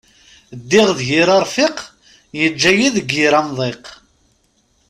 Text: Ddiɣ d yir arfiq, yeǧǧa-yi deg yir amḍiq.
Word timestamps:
Ddiɣ 0.59 0.87
d 0.97 0.99
yir 1.09 1.27
arfiq, 1.37 1.77
yeǧǧa-yi 2.39 2.87
deg 2.95 3.09
yir 3.17 3.33
amḍiq. 3.39 3.85